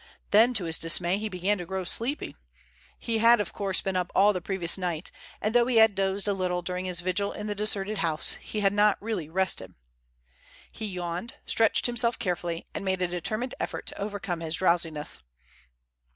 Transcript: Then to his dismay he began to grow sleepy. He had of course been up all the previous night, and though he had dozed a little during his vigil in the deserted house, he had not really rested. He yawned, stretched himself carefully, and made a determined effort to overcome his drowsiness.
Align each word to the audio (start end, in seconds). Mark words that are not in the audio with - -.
Then 0.31 0.55
to 0.55 0.63
his 0.63 0.79
dismay 0.79 1.19
he 1.19 1.29
began 1.29 1.59
to 1.59 1.65
grow 1.67 1.83
sleepy. 1.83 2.35
He 2.97 3.19
had 3.19 3.39
of 3.39 3.53
course 3.53 3.81
been 3.83 3.95
up 3.95 4.11
all 4.15 4.33
the 4.33 4.41
previous 4.41 4.75
night, 4.75 5.11
and 5.39 5.53
though 5.53 5.67
he 5.67 5.77
had 5.77 5.93
dozed 5.93 6.27
a 6.27 6.33
little 6.33 6.63
during 6.63 6.85
his 6.85 7.01
vigil 7.01 7.31
in 7.33 7.45
the 7.45 7.53
deserted 7.53 7.99
house, 7.99 8.33
he 8.41 8.61
had 8.61 8.73
not 8.73 8.99
really 8.99 9.29
rested. 9.29 9.75
He 10.71 10.87
yawned, 10.87 11.35
stretched 11.45 11.85
himself 11.85 12.17
carefully, 12.17 12.65
and 12.73 12.83
made 12.83 13.03
a 13.03 13.07
determined 13.07 13.53
effort 13.59 13.85
to 13.85 14.01
overcome 14.01 14.39
his 14.39 14.55
drowsiness. 14.55 15.21